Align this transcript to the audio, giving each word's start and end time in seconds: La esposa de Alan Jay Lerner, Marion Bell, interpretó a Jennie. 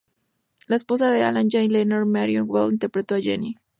La 0.67 0.77
esposa 0.77 1.11
de 1.11 1.21
Alan 1.21 1.47
Jay 1.47 1.69
Lerner, 1.69 2.05
Marion 2.05 2.47
Bell, 2.47 2.73
interpretó 2.73 3.13
a 3.13 3.21
Jennie. 3.21 3.59